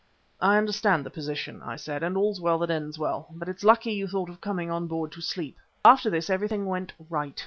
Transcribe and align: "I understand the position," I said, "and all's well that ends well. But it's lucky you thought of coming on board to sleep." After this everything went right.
"I 0.41 0.57
understand 0.57 1.05
the 1.05 1.11
position," 1.11 1.61
I 1.61 1.75
said, 1.75 2.01
"and 2.01 2.17
all's 2.17 2.41
well 2.41 2.57
that 2.57 2.71
ends 2.71 2.97
well. 2.97 3.27
But 3.35 3.47
it's 3.47 3.63
lucky 3.63 3.91
you 3.93 4.07
thought 4.07 4.29
of 4.31 4.41
coming 4.41 4.71
on 4.71 4.87
board 4.87 5.11
to 5.11 5.21
sleep." 5.21 5.59
After 5.85 6.09
this 6.09 6.27
everything 6.27 6.65
went 6.65 6.91
right. 7.07 7.39